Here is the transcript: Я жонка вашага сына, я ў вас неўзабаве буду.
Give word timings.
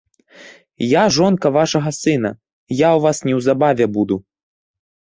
Я 0.85 1.03
жонка 1.17 1.47
вашага 1.59 1.93
сына, 2.01 2.33
я 2.75 2.75
ў 2.97 2.99
вас 3.07 3.17
неўзабаве 3.31 3.85
буду. 3.99 4.15